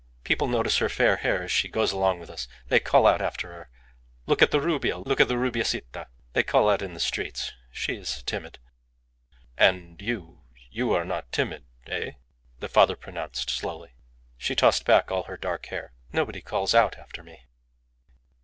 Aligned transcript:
"People 0.23 0.47
notice 0.47 0.79
her 0.79 0.89
fair 0.89 1.17
hair 1.17 1.43
as 1.43 1.51
she 1.51 1.67
goes 1.67 1.91
along 1.91 2.19
with 2.19 2.29
us. 2.31 2.47
They 2.69 2.79
call 2.79 3.05
out 3.05 3.21
after 3.21 3.49
her, 3.49 3.69
'Look 4.25 4.41
at 4.41 4.49
the 4.49 4.59
Rubia! 4.59 4.97
Look 4.97 5.19
at 5.21 5.27
the 5.27 5.37
Rubiacita!' 5.37 6.07
They 6.33 6.41
call 6.41 6.69
out 6.71 6.81
in 6.81 6.95
the 6.95 6.99
streets. 6.99 7.51
She 7.71 7.97
is 7.97 8.23
timid." 8.23 8.57
"And 9.59 10.01
you? 10.01 10.41
You 10.71 10.91
are 10.93 11.05
not 11.05 11.31
timid 11.31 11.65
eh?" 11.85 12.13
the 12.61 12.67
father 12.67 12.95
pronounced, 12.95 13.51
slowly. 13.51 13.91
She 14.39 14.55
tossed 14.55 14.85
back 14.85 15.11
all 15.11 15.25
her 15.25 15.37
dark 15.37 15.67
hair. 15.67 15.93
"Nobody 16.11 16.41
calls 16.41 16.73
out 16.73 16.97
after 16.97 17.21
me." 17.21 17.45